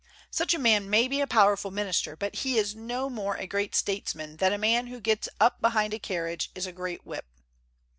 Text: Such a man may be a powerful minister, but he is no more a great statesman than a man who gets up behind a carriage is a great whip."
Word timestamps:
Such 0.31 0.55
a 0.55 0.59
man 0.59 0.89
may 0.89 1.07
be 1.07 1.21
a 1.21 1.27
powerful 1.27 1.69
minister, 1.69 2.15
but 2.15 2.37
he 2.37 2.57
is 2.57 2.73
no 2.75 3.07
more 3.07 3.35
a 3.35 3.45
great 3.45 3.75
statesman 3.75 4.37
than 4.37 4.51
a 4.51 4.57
man 4.57 4.87
who 4.87 4.99
gets 4.99 5.29
up 5.39 5.61
behind 5.61 5.93
a 5.93 5.99
carriage 5.99 6.49
is 6.55 6.65
a 6.65 6.71
great 6.73 7.05
whip." 7.05 7.27